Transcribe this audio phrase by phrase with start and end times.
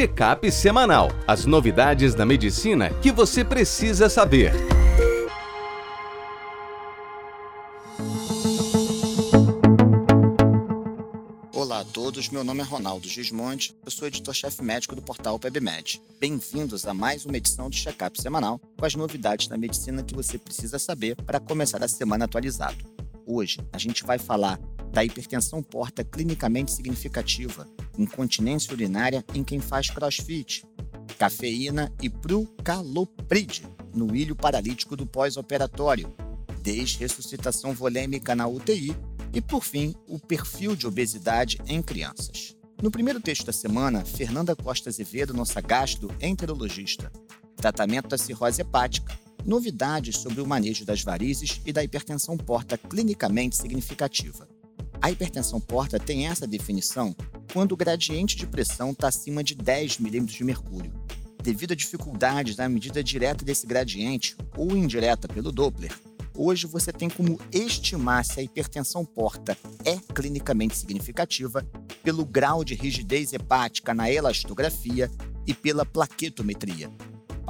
[0.00, 1.10] Check-up semanal.
[1.26, 4.50] As novidades da medicina que você precisa saber.
[11.52, 16.00] Olá a todos, meu nome é Ronaldo Gismonte, eu sou editor-chefe médico do portal PebMed.
[16.18, 20.38] Bem-vindos a mais uma edição do Check-up semanal com as novidades da medicina que você
[20.38, 22.78] precisa saber para começar a semana atualizado.
[23.26, 24.58] Hoje a gente vai falar
[24.92, 27.66] da hipertensão porta clinicamente significativa,
[27.98, 30.64] incontinência urinária em quem faz crossfit,
[31.18, 33.62] cafeína e prucalopride
[33.94, 36.12] no ilho paralítico do pós-operatório,
[36.62, 38.96] desressuscitação volêmica na UTI
[39.32, 42.56] e, por fim, o perfil de obesidade em crianças.
[42.82, 47.12] No primeiro texto da semana, Fernanda Costa Azevedo, nossa gastroenterologista.
[47.54, 49.18] Tratamento da cirrose hepática.
[49.44, 54.48] Novidades sobre o manejo das varizes e da hipertensão porta clinicamente significativa.
[55.02, 57.16] A hipertensão porta tem essa definição
[57.52, 60.92] quando o gradiente de pressão está acima de 10 milímetros de mercúrio.
[61.42, 65.90] Devido a dificuldades na medida direta desse gradiente, ou indireta pelo Doppler,
[66.36, 69.56] hoje você tem como estimar se a hipertensão porta
[69.86, 71.66] é clinicamente significativa
[72.02, 75.10] pelo grau de rigidez hepática na elastografia
[75.46, 76.90] e pela plaquetometria.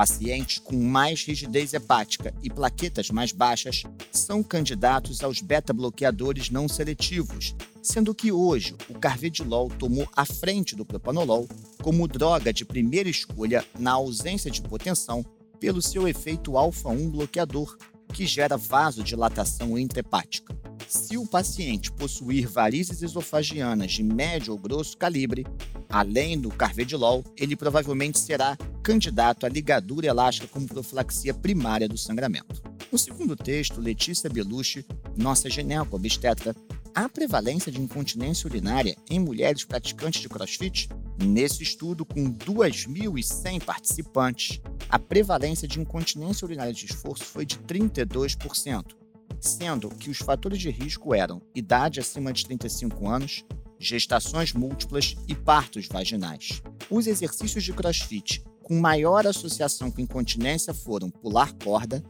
[0.00, 7.54] Pacientes com mais rigidez hepática e plaquetas mais baixas são candidatos aos beta-bloqueadores não seletivos,
[7.82, 11.46] sendo que hoje o carvedilol tomou a frente do propanolol
[11.82, 15.22] como droga de primeira escolha na ausência de hipotensão
[15.60, 17.76] pelo seu efeito alfa-1 bloqueador,
[18.14, 20.59] que gera vasodilatação intrahepática.
[20.90, 25.46] Se o paciente possuir varizes esofagianas de médio ou grosso calibre,
[25.88, 32.60] além do carvedilol, ele provavelmente será candidato à ligadura elástica como profilaxia primária do sangramento.
[32.90, 34.84] No segundo texto, Letícia Belushi,
[35.16, 36.56] nossa gineco-obstetra,
[36.92, 40.88] há prevalência de incontinência urinária em mulheres praticantes de crossfit?
[41.22, 48.98] Nesse estudo, com 2.100 participantes, a prevalência de incontinência urinária de esforço foi de 32%,
[49.40, 53.44] sendo que os fatores de risco eram idade acima de 35 anos,
[53.78, 56.62] gestações múltiplas e partos vaginais.
[56.90, 62.04] Os exercícios de crossfit com maior associação com incontinência foram pular corda,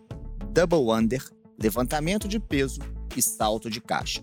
[0.53, 1.25] double under,
[1.59, 2.81] levantamento de peso
[3.17, 4.23] e salto de caixa.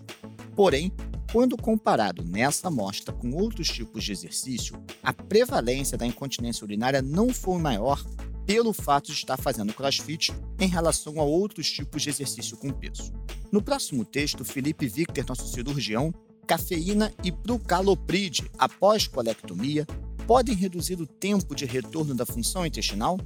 [0.54, 0.92] Porém,
[1.32, 7.32] quando comparado nessa amostra com outros tipos de exercício, a prevalência da incontinência urinária não
[7.32, 8.02] foi maior
[8.48, 13.12] pelo fato de estar fazendo crossfit em relação a outros tipos de exercício com peso.
[13.52, 16.14] No próximo texto, Felipe Victor, nosso cirurgião,
[16.46, 19.86] cafeína e prucalopride após colectomia
[20.26, 23.20] podem reduzir o tempo de retorno da função intestinal?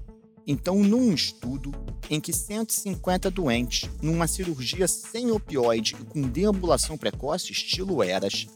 [0.44, 1.71] Então, num estudo
[2.10, 8.49] em que 150 doentes, numa cirurgia sem opioide e com deambulação precoce, estilo ERAS,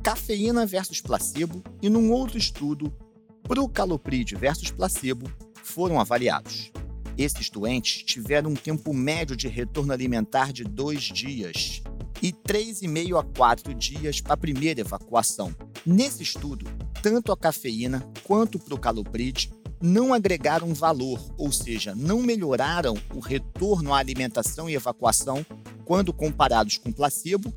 [0.00, 2.94] cafeína versus placebo, e num outro estudo,
[3.42, 5.28] procalopride versus placebo,
[5.66, 6.70] foram avaliados.
[7.16, 11.82] Esses doentes tiveram um tempo médio de retorno alimentar de dois dias
[12.20, 15.54] e 3,5 a 4 dias para a primeira evacuação.
[15.86, 16.66] Nesse estudo,
[17.02, 23.92] tanto a cafeína quanto o procalopride não agregaram valor, ou seja, não melhoraram o retorno
[23.92, 25.44] à alimentação e evacuação
[25.84, 27.52] quando comparados com placebo,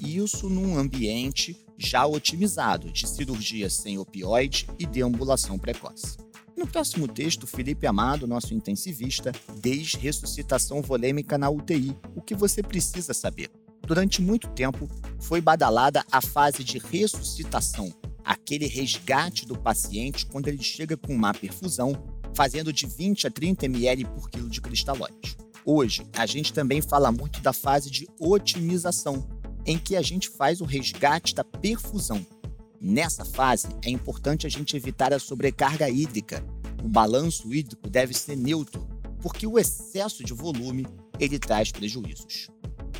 [0.00, 6.16] isso num ambiente já otimizado de cirurgia sem opioide e deambulação precoce.
[6.62, 13.12] No próximo texto, Felipe Amado, nosso intensivista, desressuscitação volêmica na UTI, o que você precisa
[13.12, 13.50] saber.
[13.84, 17.92] Durante muito tempo, foi badalada a fase de ressuscitação,
[18.24, 22.00] aquele resgate do paciente quando ele chega com má perfusão,
[22.32, 25.36] fazendo de 20 a 30 ml por quilo de cristalóide.
[25.64, 29.28] Hoje, a gente também fala muito da fase de otimização,
[29.66, 32.24] em que a gente faz o resgate da perfusão.
[32.84, 36.44] Nessa fase, é importante a gente evitar a sobrecarga hídrica.
[36.82, 38.84] O balanço hídrico deve ser neutro,
[39.20, 40.84] porque o excesso de volume
[41.20, 42.50] ele traz prejuízos.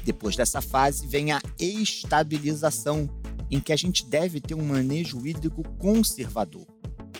[0.05, 3.11] Depois dessa fase vem a estabilização,
[3.51, 6.65] em que a gente deve ter um manejo hídrico conservador.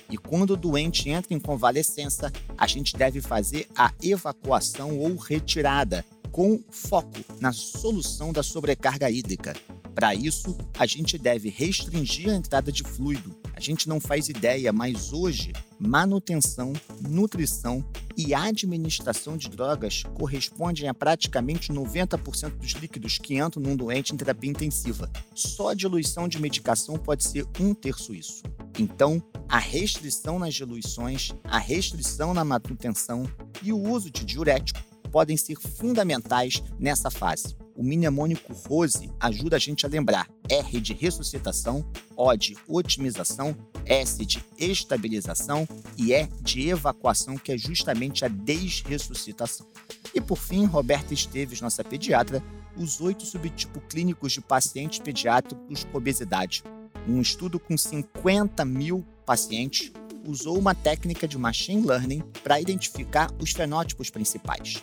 [0.09, 6.05] E quando o doente entra em convalescença, a gente deve fazer a evacuação ou retirada,
[6.31, 9.53] com foco na solução da sobrecarga hídrica.
[9.95, 13.37] Para isso, a gente deve restringir a entrada de fluido.
[13.55, 17.85] A gente não faz ideia, mas hoje, manutenção, nutrição
[18.17, 24.17] e administração de drogas correspondem a praticamente 90% dos líquidos que entram num doente em
[24.17, 25.11] terapia intensiva.
[25.35, 28.43] Só a diluição de medicação pode ser um terço isso.
[28.79, 33.31] Então, a restrição nas diluições, a restrição na manutenção
[33.63, 34.81] e o uso de diurético
[35.11, 37.62] podem ser fundamentais nessa fase.
[37.77, 41.85] O mnemônico ROSE ajuda a gente a lembrar R de ressuscitação,
[42.17, 45.67] O de otimização, S de estabilização
[45.97, 49.67] e E de evacuação, que é justamente a desressuscitação.
[50.15, 52.43] E por fim, Roberta Esteves, nossa pediatra,
[52.77, 56.63] os oito subtipos clínicos de pacientes pediátricos com obesidade.
[57.09, 59.93] Um estudo com 50 mil pacientes
[60.25, 64.83] usou uma técnica de machine learning para identificar os fenótipos principais.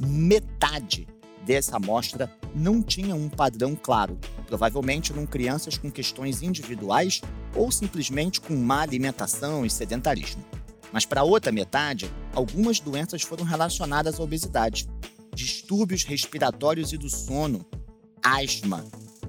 [0.00, 1.06] Metade
[1.44, 4.18] dessa amostra não tinha um padrão claro.
[4.46, 7.20] Provavelmente eram crianças com questões individuais
[7.54, 10.44] ou simplesmente com má alimentação e sedentarismo.
[10.92, 14.88] Mas para a outra metade, algumas doenças foram relacionadas à obesidade.
[15.34, 17.64] Distúrbios respiratórios e do sono,
[18.22, 18.84] asma,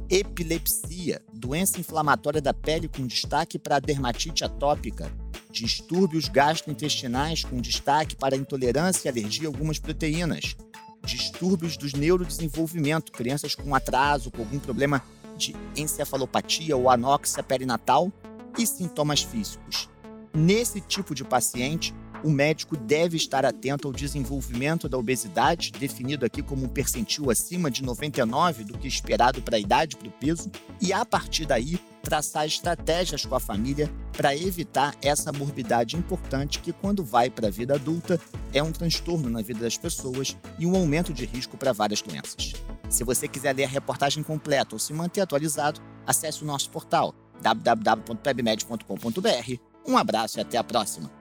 [0.10, 5.12] epilepsia, doença inflamatória da pele com destaque para a dermatite atópica,
[5.52, 10.56] distúrbios gastrointestinais com destaque para intolerância e alergia a algumas proteínas,
[11.04, 15.04] distúrbios do neurodesenvolvimento, crianças com atraso, com algum problema
[15.38, 18.12] de encefalopatia ou anóxia perinatal
[18.58, 19.90] e sintomas físicos.
[20.34, 26.42] Nesse tipo de paciente, o médico deve estar atento ao desenvolvimento da obesidade, definido aqui
[26.42, 30.52] como um percentil acima de 99 do que esperado para a idade, para o peso,
[30.80, 36.74] e a partir daí traçar estratégias com a família para evitar essa morbidade importante que,
[36.74, 38.20] quando vai para a vida adulta,
[38.54, 42.54] é um transtorno na vida das pessoas e um aumento de risco para várias doenças.
[42.90, 47.16] Se você quiser ler a reportagem completa ou se manter atualizado, acesse o nosso portal
[47.42, 49.60] www.pebmed.com.br.
[49.88, 51.21] Um abraço e até a próxima!